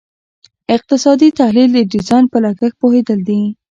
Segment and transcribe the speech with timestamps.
[0.75, 3.41] اقتصادي تحلیل د ډیزاین په لګښت پوهیدل دي.